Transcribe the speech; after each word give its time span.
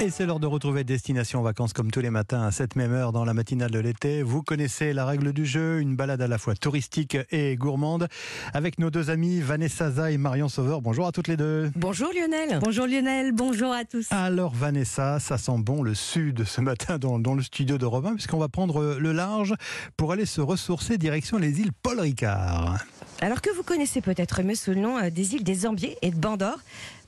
Et 0.00 0.10
c'est 0.10 0.26
l'heure 0.26 0.40
de 0.40 0.46
retrouver 0.46 0.82
Destination 0.82 1.40
Vacances 1.40 1.72
comme 1.72 1.92
tous 1.92 2.00
les 2.00 2.10
matins 2.10 2.42
à 2.42 2.50
cette 2.50 2.74
même 2.74 2.92
heure 2.92 3.12
dans 3.12 3.24
la 3.24 3.32
matinale 3.32 3.70
de 3.70 3.78
l'été. 3.78 4.22
Vous 4.22 4.42
connaissez 4.42 4.92
la 4.92 5.06
règle 5.06 5.32
du 5.32 5.46
jeu, 5.46 5.80
une 5.80 5.94
balade 5.94 6.20
à 6.20 6.26
la 6.26 6.36
fois 6.36 6.56
touristique 6.56 7.16
et 7.30 7.54
gourmande 7.54 8.08
avec 8.52 8.80
nos 8.80 8.90
deux 8.90 9.08
amis 9.08 9.40
Vanessa 9.40 9.92
Za 9.92 10.10
et 10.10 10.18
Marion 10.18 10.48
Sauveur. 10.48 10.82
Bonjour 10.82 11.06
à 11.06 11.12
toutes 11.12 11.28
les 11.28 11.36
deux. 11.36 11.70
Bonjour 11.76 12.10
Lionel. 12.12 12.58
Bonjour 12.60 12.86
Lionel, 12.86 13.32
bonjour 13.32 13.72
à 13.72 13.84
tous. 13.84 14.08
Alors 14.10 14.52
Vanessa, 14.52 15.20
ça 15.20 15.38
sent 15.38 15.58
bon 15.58 15.82
le 15.82 15.94
sud 15.94 16.44
ce 16.44 16.60
matin 16.60 16.98
dans, 16.98 17.20
dans 17.20 17.34
le 17.34 17.42
studio 17.42 17.78
de 17.78 17.86
Robin 17.86 18.14
puisqu'on 18.14 18.38
va 18.38 18.48
prendre 18.48 18.96
le 18.98 19.12
large 19.12 19.54
pour 19.96 20.10
aller 20.10 20.26
se 20.26 20.40
ressourcer 20.40 20.98
direction 20.98 21.38
les 21.38 21.60
îles 21.60 21.72
Paul 21.72 22.00
Ricard. 22.00 22.84
Alors 23.20 23.40
que 23.40 23.54
vous 23.54 23.62
connaissez 23.62 24.00
peut-être 24.00 24.42
mieux 24.42 24.56
sous 24.56 24.72
le 24.72 24.80
nom 24.80 24.98
euh, 24.98 25.08
des 25.08 25.34
îles 25.34 25.44
des 25.44 25.66
Ambiers 25.66 25.96
et 26.02 26.10
de 26.10 26.16
Bandor. 26.16 26.58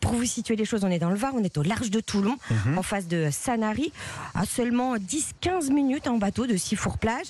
Pour 0.00 0.12
vous 0.12 0.24
situer 0.24 0.56
les 0.56 0.64
choses, 0.64 0.84
on 0.84 0.90
est 0.90 0.98
dans 0.98 1.10
le 1.10 1.16
Var, 1.16 1.32
on 1.34 1.42
est 1.42 1.56
au 1.58 1.62
large 1.62 1.90
de 1.90 2.00
Toulon, 2.00 2.36
Mhm. 2.50 2.78
en 2.78 2.82
face 2.82 3.06
de 3.08 3.28
Sanary, 3.30 3.92
à 4.34 4.44
seulement 4.44 4.96
10-15 4.98 5.70
minutes 5.70 6.06
en 6.06 6.18
bateau 6.18 6.46
de 6.46 6.56
Sifour-Plage. 6.56 7.26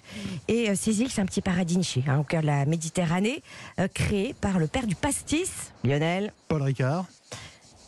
Et 0.48 0.70
euh, 0.70 0.74
ces 0.76 1.00
îles, 1.00 1.10
c'est 1.10 1.20
un 1.22 1.26
petit 1.26 1.40
paradis 1.40 1.78
niché, 1.78 2.02
hein, 2.06 2.18
au 2.18 2.22
cœur 2.24 2.42
de 2.42 2.46
la 2.46 2.66
Méditerranée, 2.66 3.42
euh, 3.80 3.88
créé 3.92 4.34
par 4.40 4.58
le 4.58 4.66
père 4.66 4.86
du 4.86 4.94
pastis, 4.94 5.50
Lionel. 5.84 6.32
Paul 6.48 6.62
Ricard. 6.62 7.06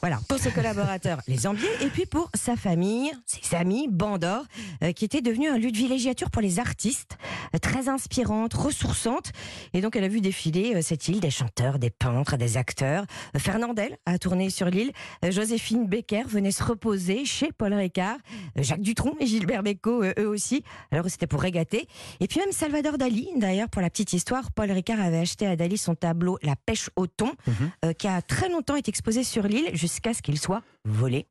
Voilà, 0.01 0.21
pour 0.29 0.39
ses 0.39 0.53
collaborateurs, 0.53 1.21
les 1.27 1.47
Ambiers, 1.49 1.67
et 1.81 1.87
puis 1.89 2.07
pour 2.07 2.31
sa 2.35 2.55
famille, 2.55 3.11
ses 3.27 3.57
amis, 3.57 3.89
Bandor, 3.91 4.45
euh, 4.85 4.93
qui 4.93 5.05
était 5.05 5.21
devenu 5.21 5.49
un 5.49 5.59
lieu 5.59 5.73
de 5.73 5.77
villégiature 5.77 6.31
pour 6.31 6.41
les 6.41 6.61
artistes, 6.61 7.19
euh, 7.55 7.59
très 7.59 7.89
inspirante, 7.89 8.55
ressourçante. 8.55 9.33
Et 9.75 9.81
donc, 9.81 9.97
elle 9.97 10.05
a 10.05 10.09
vu 10.09 10.21
défiler 10.21 10.77
euh, 10.77 10.83
cette 10.83 11.09
île 11.09 11.19
des 11.19 11.31
chanteurs, 11.31 11.81
des 11.81 11.91
peintres, 11.91 12.37
des 12.37 12.57
acteurs. 12.57 13.07
Fernandel 13.37 13.97
a 14.07 14.19
tourné 14.19 14.51
sur 14.51 14.67
l'île. 14.67 14.93
Joséphine 15.29 15.87
Becker 15.89 16.23
venait 16.29 16.53
se 16.53 16.63
reposer 16.63 17.25
chez 17.25 17.51
Paul 17.51 17.75
Ricard. 17.75 18.19
Jacques 18.57 18.83
Dutronc 18.83 19.15
et 19.19 19.27
Gilbert 19.27 19.65
Bécaud, 19.65 20.05
eux 20.17 20.29
aussi. 20.29 20.63
Alors, 20.93 21.07
c'était 21.09 21.27
pour 21.27 21.41
régater. 21.43 21.89
Et 22.21 22.29
puis 22.29 22.39
même 22.39 22.53
Salvador 22.53 22.99
Dali, 22.99 23.29
d'ailleurs, 23.37 23.69
pour 23.69 23.83
la 23.83 23.91
petite 23.91 24.13
histoire, 24.13 24.53
Paul 24.53 24.71
Ricard 24.71 25.01
avait 25.01 25.19
acheté 25.19 25.47
à 25.47 25.57
Dali 25.57 25.77
son 25.77 25.97
tableau 25.97 26.39
La 26.43 26.55
pêche 26.55 26.89
au 26.95 27.07
thon, 27.09 27.33
Mhm. 27.47 27.95
qui 27.95 28.07
a 28.07 28.23
très 28.23 28.49
longtemps 28.49 28.77
été 28.77 28.91
exposé 28.91 29.25
sur 29.25 29.43
l'île 29.45 29.71
jusqu'à 29.89 30.15
ce 30.15 30.23
qu'il 30.23 30.39
soit 30.39 30.63
volé. 30.85 31.27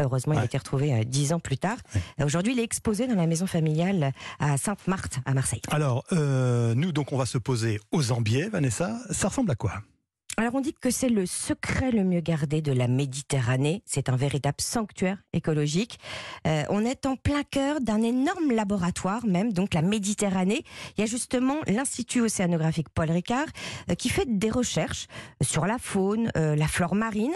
Heureusement, 0.00 0.34
il 0.34 0.40
a 0.40 0.44
été 0.44 0.58
retrouvé 0.58 0.92
euh, 0.92 1.04
dix 1.04 1.32
ans 1.32 1.40
plus 1.40 1.56
tard. 1.56 1.76
Euh, 2.20 2.26
Aujourd'hui, 2.26 2.52
il 2.52 2.58
est 2.58 2.64
exposé 2.64 3.06
dans 3.06 3.14
la 3.14 3.26
maison 3.26 3.46
familiale 3.46 4.12
à 4.40 4.56
Sainte-Marthe, 4.56 5.18
à 5.24 5.34
Marseille. 5.34 5.60
Alors, 5.70 6.04
euh, 6.12 6.74
nous, 6.74 6.92
donc, 6.92 7.12
on 7.12 7.16
va 7.16 7.26
se 7.26 7.38
poser 7.38 7.80
aux 7.92 8.12
Ambiers, 8.12 8.48
Vanessa. 8.48 8.98
Ça 9.10 9.28
ressemble 9.28 9.50
à 9.52 9.54
quoi? 9.54 9.72
Alors, 10.36 10.56
on 10.56 10.60
dit 10.60 10.74
que 10.74 10.90
c'est 10.90 11.08
le 11.08 11.26
secret 11.26 11.92
le 11.92 12.02
mieux 12.02 12.20
gardé 12.20 12.60
de 12.60 12.72
la 12.72 12.88
Méditerranée. 12.88 13.82
C'est 13.86 14.08
un 14.08 14.16
véritable 14.16 14.60
sanctuaire 14.60 15.18
écologique. 15.32 16.00
Euh, 16.48 16.64
on 16.70 16.84
est 16.84 17.06
en 17.06 17.14
plein 17.14 17.44
cœur 17.44 17.80
d'un 17.80 18.02
énorme 18.02 18.50
laboratoire, 18.50 19.24
même, 19.26 19.52
donc 19.52 19.74
la 19.74 19.82
Méditerranée. 19.82 20.64
Il 20.96 21.02
y 21.02 21.04
a 21.04 21.06
justement 21.06 21.56
l'Institut 21.68 22.20
océanographique 22.22 22.88
Paul 22.88 23.12
Ricard 23.12 23.46
euh, 23.90 23.94
qui 23.94 24.08
fait 24.08 24.26
des 24.26 24.50
recherches 24.50 25.06
sur 25.40 25.66
la 25.66 25.78
faune, 25.78 26.32
euh, 26.36 26.56
la 26.56 26.66
flore 26.66 26.96
marine, 26.96 27.34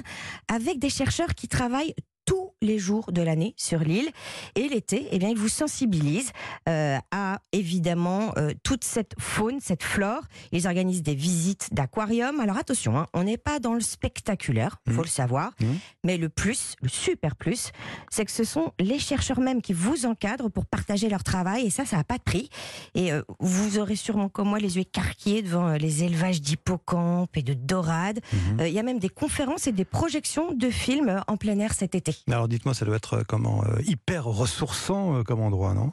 avec 0.48 0.80
des 0.80 0.90
chercheurs 0.90 1.36
qui 1.36 1.46
travaillent 1.46 1.94
tous 2.28 2.52
les 2.60 2.78
jours 2.78 3.10
de 3.12 3.22
l'année 3.22 3.54
sur 3.56 3.78
l'île. 3.80 4.08
Et 4.54 4.68
l'été, 4.68 5.08
eh 5.12 5.18
bien, 5.18 5.30
ils 5.30 5.36
vous 5.38 5.48
sensibilisent 5.48 6.32
euh, 6.68 6.98
à 7.10 7.40
évidemment 7.52 8.32
euh, 8.36 8.52
toute 8.62 8.84
cette 8.84 9.14
faune, 9.18 9.60
cette 9.60 9.82
flore. 9.82 10.22
Ils 10.52 10.66
organisent 10.66 11.02
des 11.02 11.14
visites 11.14 11.72
d'aquarium. 11.72 12.40
Alors 12.40 12.58
attention, 12.58 12.98
hein, 12.98 13.06
on 13.14 13.24
n'est 13.24 13.38
pas 13.38 13.60
dans 13.60 13.72
le 13.74 13.80
spectaculaire, 13.80 14.76
faut 14.88 14.92
Mhm. 14.96 15.02
le 15.02 15.08
savoir. 15.08 15.52
Mhm. 15.60 15.78
Mais 16.04 16.16
le 16.18 16.28
plus, 16.28 16.74
le 16.82 16.88
super 16.88 17.34
plus, 17.36 17.70
c'est 18.10 18.24
que 18.26 18.30
ce 18.32 18.44
sont 18.44 18.72
les 18.78 18.98
chercheurs 18.98 19.40
même 19.40 19.62
qui 19.62 19.72
vous 19.72 20.04
encadrent 20.04 20.50
pour 20.50 20.66
partager 20.66 21.08
leur 21.08 21.24
travail. 21.24 21.66
Et 21.66 21.70
ça, 21.70 21.84
ça 21.86 21.96
n'a 21.96 22.04
pas 22.04 22.18
de 22.18 22.22
prix. 22.22 22.50
Et 22.94 23.12
euh, 23.12 23.22
vous 23.40 23.78
aurez 23.78 23.96
sûrement 23.96 24.28
comme 24.28 24.48
moi 24.48 24.58
les 24.58 24.76
yeux 24.76 24.82
écarquillés 24.82 25.40
devant 25.42 25.70
les 25.72 26.02
élevages 26.04 26.42
d'hippocampes 26.42 27.36
et 27.36 27.42
de 27.42 27.54
dorades. 27.54 28.20
Euh, 28.60 28.68
Il 28.68 28.74
y 28.74 28.78
a 28.78 28.82
même 28.82 28.98
des 28.98 29.08
conférences 29.08 29.66
et 29.66 29.72
des 29.72 29.84
projections 29.86 30.52
de 30.52 30.68
films 30.68 31.22
en 31.26 31.36
plein 31.38 31.58
air 31.58 31.72
cet 31.72 31.94
été. 31.94 32.16
Alors, 32.26 32.48
dites-moi, 32.48 32.74
ça 32.74 32.84
doit 32.84 32.96
être 32.96 33.14
euh, 33.18 33.22
comment 33.26 33.62
euh, 33.64 33.80
hyper 33.86 34.24
ressourçant 34.24 35.18
euh, 35.18 35.22
comme 35.22 35.40
endroit, 35.40 35.74
non? 35.74 35.92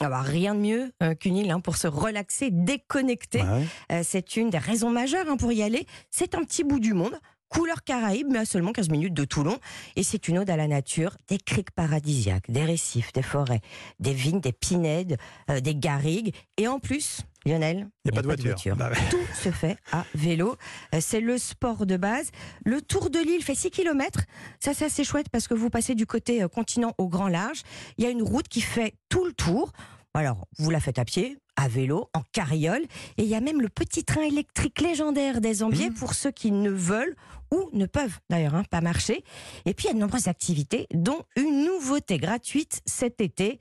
Ah 0.00 0.08
bah, 0.08 0.20
rien 0.20 0.54
de 0.54 0.60
mieux 0.60 0.92
euh, 1.02 1.14
qu'une 1.14 1.36
île 1.36 1.50
hein, 1.50 1.60
pour 1.60 1.76
se 1.76 1.88
relaxer, 1.88 2.50
déconnecter. 2.52 3.42
Ouais. 3.42 3.66
Euh, 3.90 4.02
c'est 4.04 4.36
une 4.36 4.48
des 4.48 4.58
raisons 4.58 4.90
majeures 4.90 5.26
hein, 5.28 5.36
pour 5.36 5.50
y 5.50 5.62
aller. 5.62 5.86
C'est 6.10 6.36
un 6.36 6.44
petit 6.44 6.62
bout 6.62 6.78
du 6.78 6.94
monde. 6.94 7.18
Couleur 7.48 7.82
Caraïbe, 7.82 8.26
mais 8.30 8.40
à 8.40 8.44
seulement 8.44 8.72
15 8.72 8.90
minutes 8.90 9.14
de 9.14 9.24
Toulon. 9.24 9.58
Et 9.96 10.02
c'est 10.02 10.28
une 10.28 10.38
ode 10.38 10.50
à 10.50 10.56
la 10.56 10.66
nature, 10.68 11.16
des 11.28 11.38
criques 11.38 11.70
paradisiaques, 11.70 12.50
des 12.50 12.64
récifs, 12.64 13.12
des 13.12 13.22
forêts, 13.22 13.60
des 14.00 14.12
vignes, 14.12 14.40
des 14.40 14.52
pinèdes, 14.52 15.16
euh, 15.50 15.60
des 15.60 15.74
garrigues. 15.74 16.34
Et 16.58 16.68
en 16.68 16.78
plus, 16.78 17.22
Lionel, 17.46 17.88
Il 18.04 18.10
n'y 18.12 18.18
a, 18.18 18.22
pas 18.22 18.36
de 18.36 18.42
voiture. 18.42 18.76
Bah 18.76 18.90
ouais. 18.90 18.96
tout 19.10 19.16
se 19.42 19.50
fait 19.50 19.76
à 19.92 20.04
vélo. 20.14 20.56
Euh, 20.94 20.98
C'est 21.00 21.20
le 21.20 21.38
sport 21.38 21.86
de 21.86 21.96
base. 21.96 22.30
Le 22.64 22.82
tour 22.82 23.08
de 23.10 23.18
l'île 23.18 23.42
fait 23.42 23.54
6 23.54 23.70
km. 23.70 24.20
Ça, 24.60 24.74
c'est 24.74 24.84
assez 24.84 25.04
chouette 25.04 25.28
parce 25.30 25.48
que 25.48 25.54
vous 25.54 25.70
passez 25.70 25.94
du 25.94 26.04
côté 26.04 26.42
euh, 26.42 26.48
continent 26.48 26.94
au 26.98 27.08
grand 27.08 27.28
large. 27.28 27.62
Il 27.96 28.04
y 28.04 28.06
a 28.06 28.10
une 28.10 28.22
route 28.22 28.48
qui 28.48 28.60
fait 28.60 28.94
tout 29.08 29.24
le 29.24 29.32
tour. 29.32 29.72
Alors, 30.14 30.46
vous 30.58 30.70
la 30.70 30.80
faites 30.80 30.98
à 30.98 31.04
pied, 31.04 31.38
à 31.56 31.68
vélo, 31.68 32.08
en 32.14 32.22
carriole. 32.32 32.82
Et 33.18 33.22
il 33.22 33.28
y 33.28 33.34
a 33.34 33.40
même 33.40 33.60
le 33.60 33.68
petit 33.68 34.04
train 34.04 34.22
électrique 34.22 34.80
légendaire 34.80 35.40
des 35.40 35.62
Ambiers 35.62 35.90
Mmh. 35.90 35.94
pour 35.94 36.14
ceux 36.14 36.30
qui 36.32 36.50
ne 36.50 36.70
veulent 36.70 37.14
ou 37.52 37.70
ne 37.72 37.86
peuvent 37.86 38.18
d'ailleurs 38.30 38.54
hein, 38.54 38.64
pas 38.70 38.80
marcher. 38.80 39.24
Et 39.64 39.74
puis, 39.74 39.86
il 39.86 39.88
y 39.88 39.90
a 39.90 39.94
de 39.94 39.98
nombreuses 39.98 40.28
activités, 40.28 40.86
dont 40.92 41.22
une 41.36 41.64
nouveauté 41.64 42.18
gratuite 42.18 42.80
cet 42.86 43.20
été. 43.20 43.58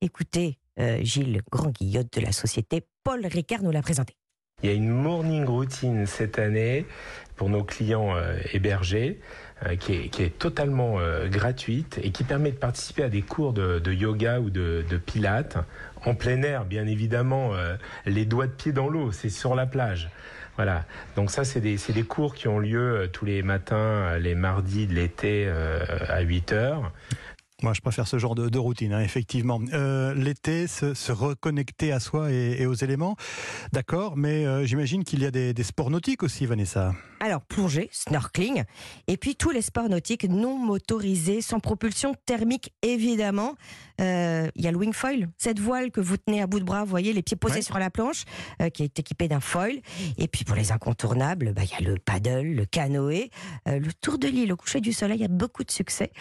Écoutez, 0.00 0.58
euh, 0.78 0.98
Gilles 1.02 1.42
Grand-Guillotte 1.50 2.12
de 2.12 2.20
la 2.20 2.32
société 2.32 2.82
Paul 3.04 3.26
Ricard 3.26 3.62
nous 3.62 3.70
l'a 3.70 3.82
présenté. 3.82 4.14
Il 4.62 4.68
y 4.68 4.72
a 4.72 4.76
une 4.76 4.90
morning 4.90 5.46
routine 5.46 6.04
cette 6.04 6.38
année 6.38 6.86
pour 7.40 7.48
nos 7.48 7.64
clients 7.64 8.14
euh, 8.14 8.36
hébergés 8.52 9.18
euh, 9.64 9.74
qui, 9.74 9.94
est, 9.94 10.38
totalement 10.38 11.00
euh, 11.00 11.26
gratuite 11.26 11.98
et 12.02 12.10
qui 12.10 12.22
permet 12.22 12.50
de 12.50 12.58
participer 12.58 13.04
à 13.04 13.08
des 13.08 13.22
cours 13.22 13.54
de, 13.54 13.92
yoga 13.94 14.40
ou 14.40 14.50
de, 14.50 14.84
de 14.86 14.96
pilates 14.98 15.56
en 16.04 16.14
plein 16.14 16.42
air, 16.42 16.66
bien 16.66 16.86
évidemment, 16.86 17.52
les 18.06 18.24
doigts 18.26 18.46
de 18.46 18.52
pied 18.52 18.72
dans 18.72 18.88
l'eau, 18.88 19.12
c'est 19.12 19.28
sur 19.28 19.54
la 19.54 19.66
plage. 19.66 20.10
Voilà, 20.56 20.84
donc 21.16 21.30
ça 21.30 21.44
c'est 21.44 21.60
des, 21.60 22.02
cours 22.02 22.34
qui 22.34 22.48
ont 22.48 22.58
lieu 22.58 23.08
tous 23.12 23.26
les 23.26 23.42
matins, 23.42 24.18
les 24.18 24.34
mardis 24.34 24.86
de 24.86 24.94
l'été 24.94 25.46
à 26.08 26.20
8 26.20 26.52
heures. 26.52 26.92
Moi, 27.62 27.74
je 27.74 27.82
préfère 27.82 28.06
ce 28.06 28.18
genre 28.18 28.34
de, 28.34 28.58
routine, 28.58 28.94
hein, 28.94 29.00
effectivement. 29.00 29.60
L'été, 30.14 30.66
se, 30.66 31.12
reconnecter 31.12 31.92
à 31.92 32.00
soi 32.00 32.32
et, 32.32 32.64
aux 32.64 32.74
éléments, 32.74 33.16
d'accord, 33.72 34.16
mais 34.16 34.66
j'imagine 34.66 35.04
qu'il 35.04 35.22
y 35.22 35.26
a 35.26 35.30
des 35.30 35.62
sports 35.62 35.90
nautiques 35.90 36.22
aussi, 36.22 36.46
Vanessa. 36.46 36.94
Alors, 37.22 37.42
plongée, 37.42 37.90
snorkeling, 37.92 38.64
et 39.06 39.16
puis 39.18 39.36
tous 39.36 39.50
les 39.50 39.60
sports 39.60 39.88
nautiques 39.90 40.24
non 40.28 40.56
motorisés, 40.58 41.42
sans 41.42 41.60
propulsion 41.60 42.14
thermique, 42.24 42.72
évidemment. 42.82 43.56
Euh, 44.00 44.48
Il 44.54 44.64
y 44.64 44.68
a 44.68 44.70
le 44.70 44.78
wing 44.78 44.94
foil, 44.94 45.28
cette 45.36 45.58
voile 45.60 45.90
que 45.90 46.00
vous 46.00 46.16
tenez 46.16 46.40
à 46.40 46.46
bout 46.46 46.60
de 46.60 46.64
bras, 46.64 46.82
vous 46.84 46.88
voyez, 46.90 47.12
les 47.12 47.20
pieds 47.22 47.36
posés 47.36 47.56
Ouais. 47.56 47.62
sur 47.62 47.78
la 47.78 47.90
planche, 47.90 48.24
euh, 48.62 48.70
qui 48.70 48.82
est 48.84 48.98
équipée 48.98 49.28
d'un 49.28 49.40
foil. 49.40 49.80
Et 50.16 50.28
puis 50.28 50.44
pour 50.44 50.56
les 50.56 50.72
incontournables, 50.72 51.52
bah, 51.52 51.60
il 51.64 51.70
y 51.70 51.86
a 51.86 51.90
le 51.90 51.98
paddle, 51.98 52.54
le 52.54 52.64
canoë, 52.64 53.30
euh, 53.68 53.78
le 53.78 53.92
tour 53.92 54.18
de 54.18 54.26
l'île 54.26 54.52
au 54.52 54.56
coucher 54.56 54.80
du 54.80 54.92
soleil, 54.94 55.18
il 55.18 55.22
y 55.22 55.24
a 55.24 55.28
beaucoup 55.28 55.62
de 55.64 55.70
succès. 55.70 56.12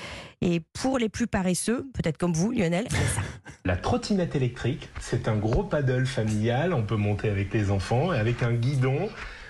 Et 0.41 0.59
pour 0.73 0.97
les 0.99 1.07
plus 1.07 1.27
paresseux, 1.27 1.89
peut-être 1.93 2.17
comme 2.17 2.33
vous, 2.33 2.51
Lionel, 2.51 2.87
a 2.87 2.89
ça. 2.89 3.21
La 3.65 3.77
trottinette 3.77 4.35
électrique, 4.35 4.89
c'est 4.99 5.29
un 5.29 5.37
gros 5.37 5.63
paddle 5.63 6.05
familial, 6.05 6.73
on 6.73 6.83
peut 6.83 6.97
monter 6.97 7.29
avec 7.29 7.53
les 7.53 7.71
enfants 7.71 8.11
et 8.11 8.17
avec 8.19 8.43
un 8.43 8.51
guidon. 8.53 9.07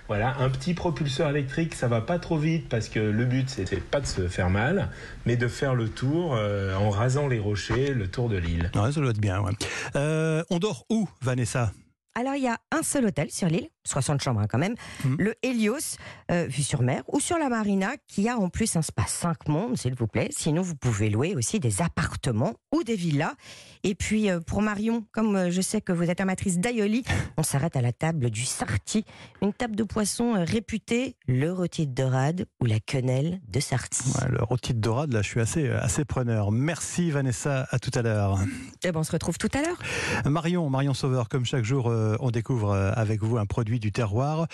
Voilà, 0.10 0.36
un 0.40 0.50
petit 0.50 0.74
propulseur 0.74 1.30
électrique, 1.30 1.76
ça 1.76 1.88
va 1.88 2.02
pas 2.02 2.18
trop 2.18 2.36
vite 2.36 2.68
parce 2.68 2.90
que 2.90 3.00
le 3.00 3.26
but 3.26 3.48
c'est 3.48 3.68
c'est 3.68 3.80
pas 3.80 4.02
de 4.02 4.08
se 4.08 4.28
faire 4.28 4.50
mal, 4.50 4.90
mais 5.28 5.38
de 5.38 5.48
faire 5.48 5.76
le 5.76 5.88
tour 5.88 6.34
euh, 6.34 6.76
en 6.76 6.90
rasant 6.90 7.28
les 7.28 7.38
rochers, 7.38 7.94
le 7.94 8.08
tour 8.08 8.28
de 8.28 8.38
l'île. 8.38 8.72
Ouais, 8.74 8.92
ça 8.92 9.02
doit 9.02 9.12
être 9.12 9.22
bien, 9.22 9.40
ouais. 9.40 9.52
Euh, 9.96 10.44
on 10.50 10.58
dort 10.58 10.86
où, 10.90 11.08
Vanessa? 11.22 11.74
Alors, 12.16 12.36
il 12.36 12.44
y 12.44 12.48
a 12.48 12.58
un 12.72 12.82
seul 12.84 13.06
hôtel 13.06 13.30
sur 13.32 13.48
l'île, 13.48 13.70
60 13.86 14.22
chambres 14.22 14.42
hein, 14.42 14.48
quand 14.50 14.58
même, 14.58 14.76
Mhm. 15.06 15.16
le 15.20 15.36
Helios, 15.44 15.98
euh, 16.32 16.46
vue 16.50 16.64
sur 16.64 16.82
mer, 16.82 17.04
ou 17.08 17.20
sur 17.20 17.38
la 17.38 17.50
Marina, 17.50 17.92
qui 18.08 18.28
a 18.28 18.38
en 18.38 18.50
plus 18.50 18.76
un 18.76 18.82
spa 18.82 19.06
5 19.08 19.48
mondes, 19.48 19.78
s'il 19.78 19.94
vous 19.96 20.08
plaît. 20.08 20.30
Sinon, 20.32 20.62
vous 20.62 20.76
pouvez 20.76 21.10
louer 21.10 21.36
aussi 21.36 21.60
des 21.60 21.82
appartements 21.82 22.56
ou 22.74 22.84
des 22.84 22.96
villas. 22.96 23.34
Et 23.84 23.96
puis, 23.96 24.30
euh, 24.30 24.42
pour 24.42 24.62
Marion, 24.62 25.06
comme 25.14 25.36
euh, 25.36 25.52
je 25.52 25.62
sais 25.62 25.80
que 25.82 25.94
vous 25.94 26.10
êtes 26.10 26.20
amatrice 26.20 26.58
d'aïoli, 26.60 27.04
on 27.38 27.44
s'arrête 27.44 27.76
à 27.78 27.82
la 27.82 27.94
table 27.94 28.30
du 28.30 28.44
Sarti, 28.44 29.06
une 29.42 29.54
table 29.54 29.76
de 29.78 29.84
poisson 29.84 30.36
euh, 30.36 30.44
réputée, 30.44 31.16
le 31.28 31.54
rôti 31.54 31.88
de 31.88 31.94
dorade 31.94 32.46
ou 32.60 32.66
la 32.66 32.80
quenelle 32.82 33.40
de 33.48 33.60
Sarti. 33.62 34.04
Ouais, 34.22 34.28
Le 34.30 34.44
rôti 34.44 34.74
de 34.74 34.80
dorade, 34.80 35.14
là, 35.14 35.22
je 35.22 35.30
suis 35.30 35.40
assez, 35.40 35.70
assez 35.70 36.04
preneur. 36.04 36.52
Merci, 36.52 37.12
Vanessa, 37.12 37.68
à 37.72 37.80
tout 37.80 37.92
à 37.96 38.02
l'heure. 38.02 38.40
Eh 38.84 38.92
ben, 38.92 39.00
on 39.00 39.04
se 39.04 39.12
retrouve 39.14 39.38
tout 39.38 39.50
à 39.54 39.62
l'heure. 39.62 39.80
Marion, 40.26 40.70
Marion 40.70 40.94
Sauveur, 40.94 41.30
comme 41.30 41.46
chaque 41.46 41.64
jour, 41.64 41.90
euh, 42.00 42.18
on 42.20 42.32
découvre 42.32 42.72
euh, 42.72 42.92
avec 42.96 43.22
vous 43.22 43.38
un 43.38 43.46
produit 43.46 43.80
du 43.80 43.92
terroir. 43.92 44.48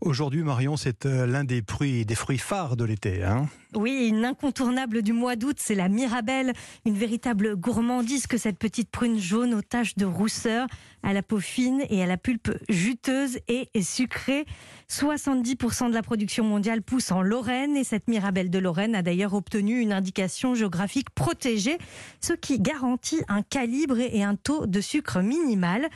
Aujourd'hui, 0.00 0.42
Marion, 0.42 0.76
c'est 0.76 1.06
euh, 1.06 1.26
l'un 1.26 1.44
des 1.44 1.62
fruits, 1.66 2.04
des 2.04 2.14
fruits 2.14 2.38
phares 2.38 2.76
de 2.76 2.84
l'été. 2.84 3.24
Hein 3.24 3.48
oui, 3.74 4.08
une 4.08 4.24
incontournable 4.24 5.02
du 5.02 5.12
mois 5.12 5.36
d'août, 5.36 5.56
c'est 5.58 5.74
la 5.74 5.88
Mirabelle, 5.88 6.52
une 6.84 6.94
véritable 6.94 7.56
gourmandise 7.56 8.26
que 8.26 8.36
cette 8.36 8.58
petite 8.58 8.90
prune 8.90 9.18
jaune 9.18 9.54
aux 9.54 9.62
taches 9.62 9.96
de 9.96 10.04
rousseur, 10.04 10.66
à 11.02 11.12
la 11.12 11.22
peau 11.22 11.38
fine 11.38 11.82
et 11.88 12.02
à 12.02 12.06
la 12.06 12.16
pulpe 12.16 12.50
juteuse 12.68 13.38
et 13.48 13.68
sucrée. 13.82 14.44
70% 14.88 15.88
de 15.88 15.94
la 15.94 16.02
production 16.02 16.44
mondiale 16.44 16.82
pousse 16.82 17.12
en 17.12 17.22
Lorraine 17.22 17.76
et 17.76 17.84
cette 17.84 18.08
Mirabelle 18.08 18.50
de 18.50 18.58
Lorraine 18.58 18.94
a 18.94 19.02
d'ailleurs 19.02 19.34
obtenu 19.34 19.80
une 19.80 19.92
indication 19.92 20.54
géographique 20.54 21.10
protégée, 21.10 21.78
ce 22.20 22.32
qui 22.32 22.58
garantit 22.58 23.22
un 23.28 23.42
calibre 23.42 23.98
et 24.00 24.24
un 24.24 24.34
taux 24.34 24.66
de 24.66 24.80
sucre 24.80 25.20
minimal. 25.20 25.88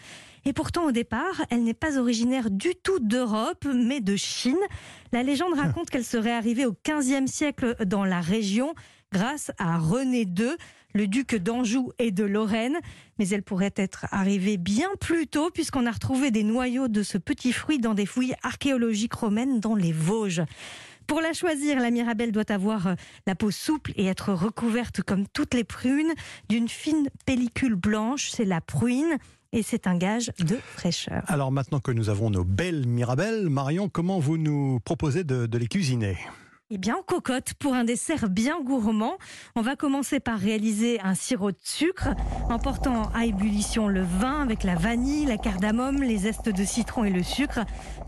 Et 0.47 0.53
pourtant, 0.53 0.85
au 0.85 0.93
départ, 0.93 1.43
elle 1.51 1.65
n'est 1.65 1.73
pas 1.73 1.99
originaire 1.99 2.51
du 2.51 2.75
tout 2.75 2.99
d'Europe, 3.01 3.67
mais 3.73 4.01
de 4.01 4.15
Chine. 4.15 4.59
La 5.13 5.23
légende 5.23 5.55
raconte 5.59 5.89
qu'elle 5.89 6.05
serait 6.05 6.33
arrivée 6.33 6.67
au 6.67 6.75
XVe 6.87 7.27
siècle 7.27 7.64
dans 7.85 8.05
la 8.05 8.21
région 8.21 8.75
grâce 9.13 9.53
à 9.59 9.79
René 9.79 10.23
II, 10.23 10.51
le 10.93 11.07
duc 11.07 11.37
d'Anjou 11.37 11.93
et 11.99 12.11
de 12.11 12.25
Lorraine. 12.25 12.77
Mais 13.19 13.29
elle 13.29 13.43
pourrait 13.43 13.75
être 13.77 14.07
arrivée 14.11 14.57
bien 14.57 14.89
plus 15.01 15.27
tôt, 15.27 15.51
puisqu'on 15.51 15.87
a 15.87 15.93
retrouvé 15.93 16.31
des 16.31 16.43
noyaux 16.43 16.89
de 16.89 17.03
ce 17.03 17.19
petit 17.19 17.53
fruit 17.53 17.79
dans 17.79 17.95
des 17.95 18.07
fouilles 18.07 18.35
archéologiques 18.43 19.15
romaines 19.15 19.61
dans 19.61 19.75
les 19.75 19.93
Vosges. 19.93 20.43
Pour 21.07 21.21
la 21.21 21.33
choisir, 21.33 21.81
la 21.81 21.91
Mirabelle 21.91 22.33
doit 22.33 22.51
avoir 22.51 22.95
la 23.27 23.35
peau 23.35 23.51
souple 23.51 23.93
et 23.97 24.07
être 24.07 24.33
recouverte 24.33 25.03
comme 25.03 25.27
toutes 25.29 25.55
les 25.55 25.65
prunes 25.65 26.13
d'une 26.49 26.69
fine 26.69 27.09
pellicule 27.27 27.75
blanche. 27.75 28.31
C'est 28.31 28.47
la 28.47 28.61
pruine 28.61 29.19
et 29.53 29.63
c'est 29.63 29.87
un 29.87 29.97
gage 29.97 30.33
de 30.41 30.57
fraîcheur. 30.57 31.23
Alors 31.27 31.53
maintenant 31.53 31.79
que 31.79 31.93
nous 31.93 32.09
avons 32.09 32.31
nos 32.31 32.45
belles 32.45 32.87
Mirabelles, 32.87 33.51
Marion, 33.51 33.89
comment 33.89 34.19
vous 34.19 34.39
nous 34.39 34.81
proposez 34.81 35.25
de 35.25 35.59
les 35.59 35.69
cuisiner? 35.69 36.17
Eh 36.71 36.79
bien, 36.79 36.97
en 36.97 37.03
cocotte, 37.03 37.53
pour 37.55 37.75
un 37.75 37.85
dessert 37.85 38.31
bien 38.31 38.59
gourmand, 38.63 39.19
on 39.55 39.61
va 39.61 39.77
commencer 39.77 40.19
par 40.19 40.39
réaliser 40.39 40.99
un 41.03 41.15
sirop 41.15 41.51
de 41.51 41.59
sucre 41.63 42.09
en 42.49 42.59
portant 42.59 43.11
à 43.15 43.27
ébullition 43.27 43.87
le 43.87 44.03
vin 44.03 44.41
avec 44.41 44.65
la 44.65 44.75
vanille, 44.75 45.27
la 45.27 45.37
cardamome, 45.37 46.03
les 46.03 46.19
zestes 46.19 46.49
de 46.49 46.65
citron 46.65 47.05
et 47.05 47.11
le 47.11 47.23
sucre. 47.23 47.61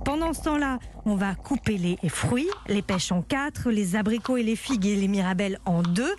Pendant 0.06 0.32
ce 0.32 0.44
temps-là, 0.44 0.78
on 1.04 1.16
va 1.16 1.34
couper 1.34 1.76
les 1.76 2.08
fruits, 2.08 2.48
les 2.66 2.80
pêches 2.80 3.12
en 3.12 3.20
quatre, 3.20 3.70
les 3.70 3.94
abricots 3.94 4.38
et 4.38 4.42
les 4.42 4.56
figues 4.56 4.86
et 4.86 4.96
les 4.96 5.08
mirabelles 5.08 5.58
en 5.66 5.82
deux. 5.82 6.14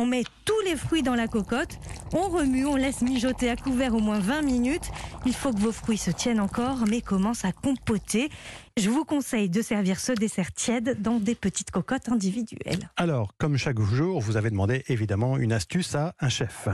On 0.00 0.06
met 0.06 0.22
tous 0.44 0.60
les 0.64 0.76
fruits 0.76 1.02
dans 1.02 1.16
la 1.16 1.26
cocotte, 1.26 1.76
on 2.12 2.28
remue, 2.28 2.64
on 2.66 2.76
laisse 2.76 3.02
mijoter 3.02 3.50
à 3.50 3.56
couvert 3.56 3.96
au 3.96 3.98
moins 3.98 4.20
20 4.20 4.42
minutes. 4.42 4.92
Il 5.26 5.34
faut 5.34 5.52
que 5.52 5.58
vos 5.58 5.72
fruits 5.72 5.98
se 5.98 6.12
tiennent 6.12 6.38
encore, 6.38 6.84
mais 6.88 7.00
commencent 7.00 7.44
à 7.44 7.50
compoter. 7.50 8.30
Je 8.76 8.90
vous 8.90 9.04
conseille 9.04 9.50
de 9.50 9.60
servir 9.60 9.98
ce 9.98 10.12
dessert 10.12 10.52
tiède 10.52 11.02
dans 11.02 11.18
des 11.18 11.34
petites 11.34 11.72
cocottes 11.72 12.08
individuelles. 12.10 12.90
Alors, 12.96 13.34
comme 13.38 13.56
chaque 13.56 13.80
jour, 13.80 14.20
vous 14.20 14.36
avez 14.36 14.50
demandé 14.50 14.84
évidemment 14.86 15.36
une 15.36 15.52
astuce 15.52 15.96
à 15.96 16.14
un 16.20 16.28
chef. 16.28 16.68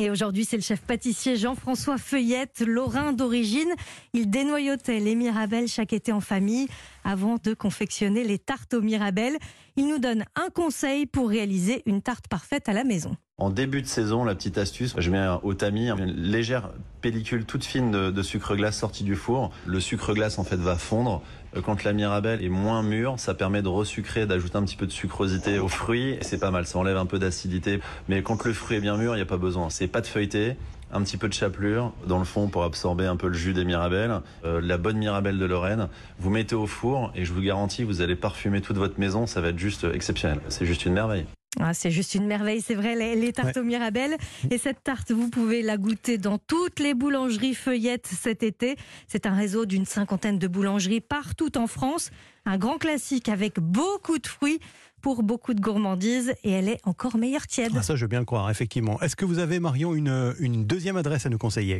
Et 0.00 0.10
aujourd'hui, 0.10 0.44
c'est 0.44 0.56
le 0.56 0.62
chef 0.62 0.80
pâtissier 0.80 1.36
Jean-François 1.36 1.98
Feuillette, 1.98 2.60
lorrain 2.60 3.12
d'origine. 3.12 3.72
Il 4.12 4.30
dénoyautait 4.30 5.00
les 5.00 5.16
mirabelles 5.16 5.66
chaque 5.66 5.92
été 5.92 6.12
en 6.12 6.20
famille 6.20 6.68
avant 7.02 7.36
de 7.42 7.52
confectionner 7.52 8.22
les 8.22 8.38
tartes 8.38 8.74
aux 8.74 8.80
mirabelles. 8.80 9.36
Il 9.74 9.88
nous 9.88 9.98
donne 9.98 10.24
un 10.36 10.50
conseil 10.50 11.06
pour 11.06 11.28
réaliser 11.28 11.82
une 11.84 12.00
tarte 12.00 12.28
parfaite 12.28 12.68
à 12.68 12.72
la 12.72 12.84
maison. 12.84 13.16
En 13.40 13.50
début 13.50 13.82
de 13.82 13.86
saison, 13.86 14.24
la 14.24 14.34
petite 14.34 14.58
astuce, 14.58 14.96
je 14.98 15.10
mets 15.12 15.24
au 15.44 15.54
tamis 15.54 15.90
une 15.90 16.06
légère 16.06 16.70
pellicule 17.00 17.44
toute 17.44 17.64
fine 17.64 17.92
de, 17.92 18.22
sucre 18.22 18.56
glace 18.56 18.76
sortie 18.76 19.04
du 19.04 19.14
four. 19.14 19.52
Le 19.64 19.78
sucre 19.78 20.12
glace 20.12 20.40
en 20.40 20.44
fait 20.44 20.56
va 20.56 20.74
fondre. 20.74 21.22
Euh, 21.56 21.60
quand 21.62 21.84
la 21.84 21.92
mirabelle 21.92 22.42
est 22.44 22.48
moins 22.48 22.82
mûre, 22.82 23.14
ça 23.20 23.34
permet 23.34 23.62
de 23.62 23.68
resucrer, 23.68 24.26
d'ajouter 24.26 24.56
un 24.56 24.64
petit 24.64 24.74
peu 24.74 24.86
de 24.86 24.90
sucrosité 24.90 25.60
aux 25.60 25.68
fruits. 25.68 26.14
Et 26.14 26.24
c'est 26.24 26.38
pas 26.38 26.50
mal, 26.50 26.66
ça 26.66 26.80
enlève 26.80 26.96
un 26.96 27.06
peu 27.06 27.20
d'acidité. 27.20 27.78
Mais 28.08 28.22
quand 28.22 28.44
le 28.44 28.52
fruit 28.52 28.78
est 28.78 28.80
bien 28.80 28.96
mûr, 28.96 29.14
il 29.14 29.18
n'y 29.18 29.22
a 29.22 29.26
pas 29.26 29.36
besoin. 29.36 29.70
C'est 29.70 29.86
pas 29.86 30.00
de 30.00 30.08
feuilleté 30.08 30.56
un 30.90 31.00
petit 31.02 31.16
peu 31.16 31.28
de 31.28 31.34
chapelure 31.34 31.92
dans 32.08 32.18
le 32.18 32.24
fond 32.24 32.48
pour 32.48 32.64
absorber 32.64 33.06
un 33.06 33.14
peu 33.14 33.28
le 33.28 33.34
jus 33.34 33.52
des 33.52 33.64
mirabelles, 33.64 34.20
euh, 34.44 34.60
la 34.60 34.78
bonne 34.78 34.96
mirabelle 34.96 35.38
de 35.38 35.44
Lorraine. 35.44 35.86
Vous 36.18 36.30
mettez 36.30 36.56
au 36.56 36.66
four 36.66 37.12
et 37.14 37.24
je 37.24 37.32
vous 37.32 37.42
garantis, 37.42 37.84
vous 37.84 38.00
allez 38.00 38.16
parfumer 38.16 38.62
toute 38.62 38.78
votre 38.78 38.98
maison, 38.98 39.28
ça 39.28 39.40
va 39.40 39.50
être 39.50 39.58
juste 39.60 39.86
exceptionnel. 39.94 40.40
C'est 40.48 40.66
juste 40.66 40.86
une 40.86 40.94
merveille. 40.94 41.24
Ah, 41.58 41.72
c'est 41.74 41.90
juste 41.90 42.14
une 42.14 42.26
merveille, 42.26 42.60
c'est 42.60 42.74
vrai, 42.74 42.94
les, 42.94 43.32
tartes 43.32 43.56
aux 43.56 43.64
mirabelles. 43.64 44.16
Et 44.50 44.58
cette 44.58 44.84
tarte, 44.84 45.12
vous 45.12 45.28
pouvez 45.28 45.62
la 45.62 45.76
goûter 45.76 46.18
dans 46.18 46.38
toutes 46.38 46.78
les 46.78 46.94
boulangeries 46.94 47.54
feuillettes 47.54 48.06
cet 48.06 48.42
été. 48.42 48.76
C'est 49.06 49.26
un 49.26 49.34
réseau 49.34 49.64
d'une 49.64 49.86
cinquantaine 49.86 50.38
de 50.38 50.46
boulangeries 50.46 51.00
partout 51.00 51.56
en 51.56 51.66
France. 51.66 52.10
Un 52.44 52.58
grand 52.58 52.78
classique 52.78 53.28
avec 53.28 53.60
beaucoup 53.60 54.18
de 54.18 54.26
fruits 54.26 54.60
pour 55.00 55.22
beaucoup 55.22 55.54
de 55.54 55.60
gourmandises 55.60 56.34
et 56.44 56.50
elle 56.50 56.68
est 56.68 56.80
encore 56.84 57.16
meilleure 57.16 57.46
tiède. 57.46 57.72
Ah, 57.74 57.82
ça, 57.82 57.96
je 57.96 58.04
veux 58.04 58.08
bien 58.08 58.20
le 58.20 58.24
croire, 58.24 58.50
effectivement. 58.50 59.00
Est-ce 59.00 59.16
que 59.16 59.24
vous 59.24 59.38
avez, 59.38 59.58
Marion, 59.58 59.94
une, 59.94 60.34
une 60.38 60.66
deuxième 60.66 60.96
adresse 60.96 61.24
à 61.26 61.28
nous 61.28 61.38
conseiller? 61.38 61.78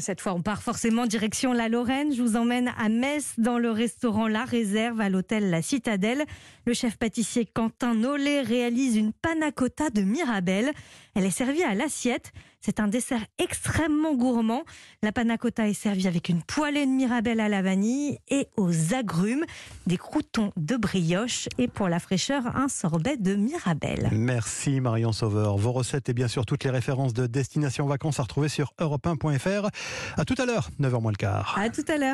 Cette 0.00 0.20
fois, 0.20 0.32
on 0.32 0.42
part 0.42 0.62
forcément 0.62 1.06
direction 1.06 1.52
la 1.52 1.68
Lorraine. 1.68 2.14
Je 2.14 2.22
vous 2.22 2.36
emmène 2.36 2.72
à 2.78 2.88
Metz 2.88 3.34
dans 3.38 3.58
le 3.58 3.70
restaurant 3.70 4.26
La 4.26 4.44
Réserve 4.44 5.00
à 5.00 5.08
l'hôtel 5.08 5.50
La 5.50 5.60
Citadelle. 5.60 6.24
Le 6.64 6.72
chef 6.72 6.96
pâtissier 6.96 7.44
Quentin 7.44 7.94
Nollet 7.94 8.40
réalise 8.40 8.96
une 8.96 9.12
panna 9.12 9.52
cotta 9.52 9.90
de 9.90 10.02
Mirabelle. 10.02 10.72
Elle 11.14 11.26
est 11.26 11.30
servie 11.30 11.62
à 11.62 11.74
l'assiette. 11.74 12.32
C'est 12.64 12.78
un 12.78 12.86
dessert 12.86 13.22
extrêmement 13.38 14.14
gourmand. 14.14 14.62
La 15.02 15.10
panna 15.10 15.36
cotta 15.36 15.68
est 15.68 15.74
servie 15.74 16.06
avec 16.06 16.28
une 16.28 16.42
poêlée 16.42 16.86
de 16.86 16.92
Mirabelle 16.92 17.40
à 17.40 17.48
la 17.48 17.60
vanille 17.60 18.18
et 18.28 18.46
aux 18.56 18.94
agrumes, 18.94 19.44
des 19.88 19.96
croutons 19.96 20.52
de 20.56 20.76
brioche 20.76 21.48
et 21.58 21.66
pour 21.66 21.88
la 21.88 21.98
fraîcheur, 21.98 22.56
un 22.56 22.68
sorbet 22.68 23.16
de 23.16 23.34
Mirabelle. 23.34 24.10
Merci 24.12 24.80
Marion 24.80 25.10
Sauveur. 25.10 25.56
Vos 25.56 25.72
recettes 25.72 26.08
et 26.08 26.14
bien 26.14 26.28
sûr 26.28 26.46
toutes 26.46 26.62
les 26.62 26.70
références 26.70 27.14
de 27.14 27.26
Destination 27.26 27.86
Vacances 27.86 28.20
à 28.20 28.22
retrouver 28.22 28.48
sur 28.48 28.72
europe1.fr. 28.78 29.68
À 30.16 30.24
tout 30.24 30.36
à 30.38 30.46
l'heure, 30.46 30.70
9h 30.80 31.02
moins 31.02 31.10
le 31.10 31.16
quart. 31.16 31.58
À 31.58 31.68
tout 31.68 31.84
à 31.88 31.98
l'heure. 31.98 32.10